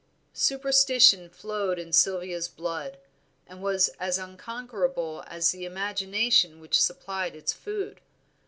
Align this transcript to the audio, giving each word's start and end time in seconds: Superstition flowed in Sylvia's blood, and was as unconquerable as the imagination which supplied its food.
Superstition 0.33 1.29
flowed 1.29 1.77
in 1.77 1.93
Sylvia's 1.93 2.47
blood, 2.47 2.97
and 3.45 3.61
was 3.61 3.89
as 3.99 4.17
unconquerable 4.17 5.23
as 5.27 5.51
the 5.51 5.63
imagination 5.63 6.59
which 6.59 6.81
supplied 6.81 7.35
its 7.35 7.53
food. 7.53 8.01